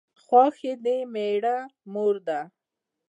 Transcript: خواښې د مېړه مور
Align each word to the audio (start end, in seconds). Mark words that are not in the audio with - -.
خواښې 0.23 0.73
د 0.83 0.85
مېړه 1.13 1.57
مور 1.91 2.15